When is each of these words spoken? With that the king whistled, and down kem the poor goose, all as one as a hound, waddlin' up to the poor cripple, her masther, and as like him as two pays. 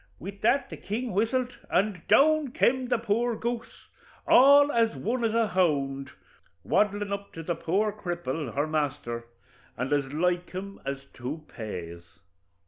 With 0.17 0.41
that 0.41 0.71
the 0.71 0.77
king 0.77 1.11
whistled, 1.11 1.53
and 1.69 2.01
down 2.07 2.53
kem 2.53 2.87
the 2.87 2.97
poor 2.97 3.35
goose, 3.35 3.87
all 4.27 4.71
as 4.71 4.95
one 4.95 5.23
as 5.23 5.35
a 5.35 5.49
hound, 5.49 6.09
waddlin' 6.65 7.13
up 7.13 7.33
to 7.33 7.43
the 7.43 7.53
poor 7.53 7.91
cripple, 7.91 8.51
her 8.55 8.65
masther, 8.65 9.27
and 9.77 9.93
as 9.93 10.05
like 10.11 10.49
him 10.49 10.81
as 10.87 10.97
two 11.13 11.45
pays. 11.49 12.01